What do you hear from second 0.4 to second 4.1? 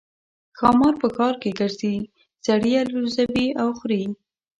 ښامار په ښار کې ګرځي سړي الوزوي او خوري.